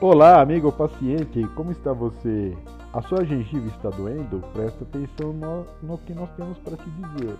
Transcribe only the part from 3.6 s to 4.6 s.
está doendo?